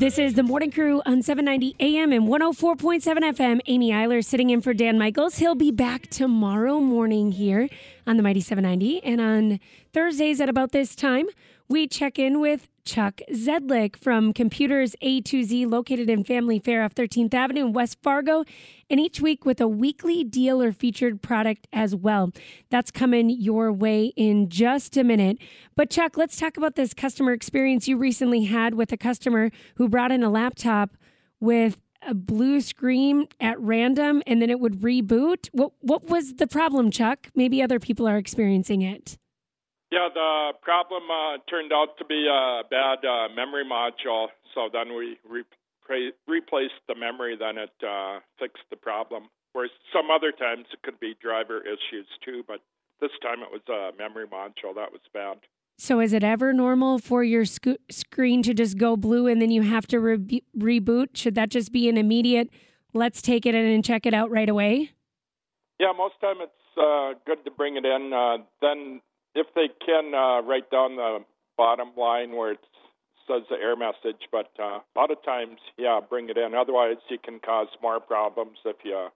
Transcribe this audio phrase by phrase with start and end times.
[0.00, 3.60] This is the Morning Crew on 790 AM and 104.7 FM.
[3.66, 5.36] Amy Eiler sitting in for Dan Michaels.
[5.36, 7.68] He'll be back tomorrow morning here
[8.06, 9.02] on the Mighty 790.
[9.04, 9.60] And on
[9.92, 11.26] Thursdays at about this time,
[11.68, 16.82] we check in with Chuck Zedlick from Computers A to Z, located in Family Fair
[16.82, 18.42] off 13th Avenue in West Fargo,
[18.90, 22.32] and each week with a weekly deal or featured product as well.
[22.68, 25.38] That's coming your way in just a minute.
[25.76, 29.88] But, Chuck, let's talk about this customer experience you recently had with a customer who
[29.88, 30.96] brought in a laptop
[31.38, 35.48] with a blue screen at random and then it would reboot.
[35.52, 37.28] What what was the problem, Chuck?
[37.36, 39.16] Maybe other people are experiencing it.
[39.90, 44.28] Yeah, the problem uh, turned out to be a bad uh, memory module.
[44.54, 49.28] So then we repra- replaced the memory, then it uh, fixed the problem.
[49.52, 52.60] Whereas some other times it could be driver issues too, but
[53.00, 55.38] this time it was a memory module that was bad.
[55.76, 59.50] So is it ever normal for your sc- screen to just go blue and then
[59.50, 61.16] you have to re- reboot?
[61.16, 62.50] Should that just be an immediate,
[62.92, 64.92] let's take it in and check it out right away?
[65.80, 68.12] Yeah, most time it's uh, good to bring it in.
[68.12, 69.00] Uh, then
[69.34, 71.18] if they can uh, write down the
[71.56, 72.60] bottom line where it
[73.26, 76.54] says the error message, but uh, a lot of times, yeah, bring it in.
[76.54, 79.08] Otherwise, you can cause more problems if you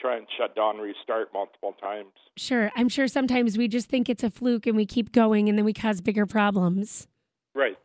[0.00, 2.12] try and shut down, restart multiple times.
[2.36, 2.70] Sure.
[2.76, 5.64] I'm sure sometimes we just think it's a fluke and we keep going and then
[5.64, 7.06] we cause bigger problems.
[7.54, 7.76] Right.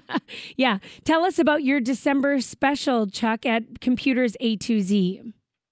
[0.56, 0.78] yeah.
[1.04, 5.22] Tell us about your December special, Chuck, at Computers A to Z.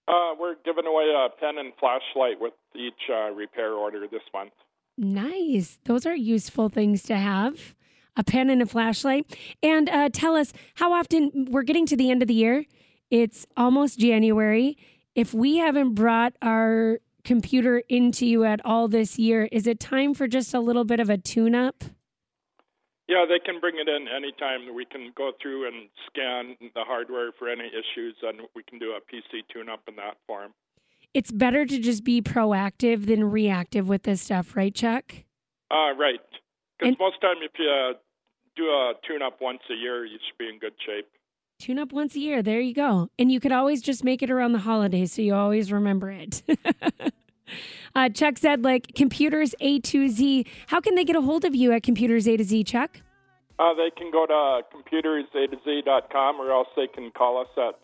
[0.09, 4.53] Uh, we're giving away a pen and flashlight with each uh, repair order this month.
[5.01, 5.79] Nice.
[5.87, 7.75] Those are useful things to have
[8.19, 9.35] a pen and a flashlight.
[9.63, 12.67] And uh, tell us how often we're getting to the end of the year.
[13.11, 14.77] It's almost January.
[15.15, 20.13] If we haven't brought our computer into you at all this year, is it time
[20.13, 21.83] for just a little bit of a tune up?
[23.09, 24.75] Yeah, they can bring it in anytime.
[24.75, 28.93] We can go through and scan the hardware for any issues, and we can do
[28.93, 30.53] a PC tune up in that form
[31.15, 35.13] it's better to just be proactive than reactive with this stuff, right, Chuck?
[35.71, 36.21] Uh, right.
[36.79, 37.93] Because most time, if you uh,
[38.57, 41.07] do a tune up once a year, you should be in good shape.
[41.59, 42.43] Tune up once a year.
[42.43, 43.11] There you go.
[43.19, 46.43] And you could always just make it around the holidays so you always remember it.
[47.95, 50.47] uh, Chuck said, like, computers A to Z.
[50.69, 53.03] How can they get a hold of you at computers A to Z, Chuck?
[53.61, 57.75] Uh, they can go to computersa2z.com or else they can call us at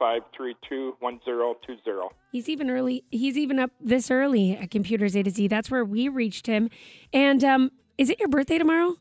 [0.00, 2.08] 701-532-1020.
[2.32, 3.04] He's even early.
[3.10, 5.48] He's even up this early at Computers A to Z.
[5.48, 6.70] That's where we reached him.
[7.12, 8.96] And um, is it your birthday tomorrow?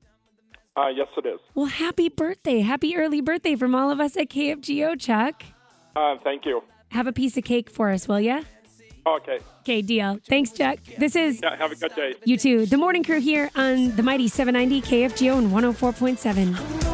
[0.76, 1.40] Uh, yes, it is.
[1.56, 2.60] Well, happy birthday.
[2.60, 5.44] Happy early birthday from all of us at KFGO, Chuck.
[5.96, 6.62] Uh, thank you.
[6.90, 8.42] Have a piece of cake for us, will you?
[9.06, 9.40] Okay.
[9.62, 10.20] Okay, deal.
[10.28, 10.80] Thanks, Chuck.
[10.98, 11.40] This is.
[11.42, 12.16] Yeah, have a good day.
[12.26, 12.66] You too.
[12.66, 16.89] The morning crew here on the Mighty 790 KFGO and 104.7.